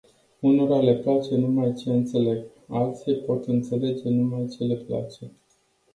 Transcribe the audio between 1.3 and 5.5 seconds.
numai ce înțeleg, alții pot înțelege numai ce le place.